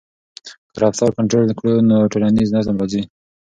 که 0.73 0.77
رفتار 0.85 1.09
کنټرول 1.17 1.49
کړو 1.59 1.73
نو 1.89 1.95
ټولنیز 2.11 2.47
نظم 2.57 2.75
راځي. 2.81 3.01